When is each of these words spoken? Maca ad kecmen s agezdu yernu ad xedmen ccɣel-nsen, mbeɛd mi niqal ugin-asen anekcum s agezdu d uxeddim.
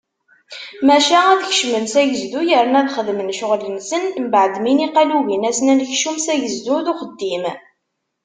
Maca 0.87 1.19
ad 1.31 1.41
kecmen 1.49 1.85
s 1.93 1.95
agezdu 2.01 2.41
yernu 2.49 2.77
ad 2.81 2.91
xedmen 2.95 3.33
ccɣel-nsen, 3.35 4.03
mbeɛd 4.25 4.53
mi 4.63 4.73
niqal 4.73 5.09
ugin-asen 5.17 5.71
anekcum 5.73 6.17
s 6.19 6.27
agezdu 6.33 6.75
d 6.85 6.87
uxeddim. 6.91 7.43